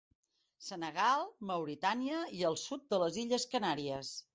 Senegal, 0.67 1.27
Mauritània 1.51 2.25
i 2.41 2.43
el 2.53 2.61
sud 2.67 2.87
de 2.95 3.05
les 3.07 3.25
Illes 3.27 3.51
Canàries. 3.57 4.17